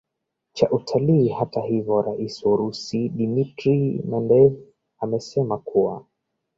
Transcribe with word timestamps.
cha 0.53 0.69
utalii 0.71 1.29
hata 1.29 1.61
hivyo 1.61 2.01
rais 2.01 2.43
wa 2.45 2.53
urusi 2.53 3.09
dmitry 3.09 4.01
mendeveev 4.05 4.53
amesema 4.99 5.57
kuwa 5.57 6.05